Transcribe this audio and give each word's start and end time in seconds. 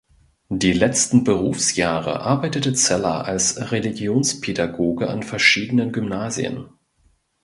Die 0.49 0.73
letzten 0.73 1.23
Berufsjahre 1.23 2.21
arbeitete 2.21 2.73
Zeller 2.73 3.25
als 3.25 3.71
Religionspädagoge 3.71 5.07
an 5.07 5.21
verschiedenen 5.21 5.91
Gymnasien. 5.91 6.69